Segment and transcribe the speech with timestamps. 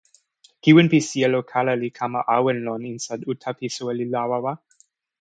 [0.61, 4.53] kiwen pi sijelo kala li kama awen lon insa uta pi soweli Lawawa.